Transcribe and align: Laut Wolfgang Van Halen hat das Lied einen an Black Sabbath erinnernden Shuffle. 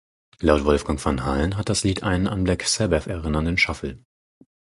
Laut 0.39 0.65
Wolfgang 0.65 0.99
Van 1.05 1.25
Halen 1.25 1.57
hat 1.57 1.69
das 1.69 1.83
Lied 1.83 2.01
einen 2.01 2.25
an 2.25 2.43
Black 2.43 2.63
Sabbath 2.63 3.05
erinnernden 3.05 3.59
Shuffle. 3.59 4.03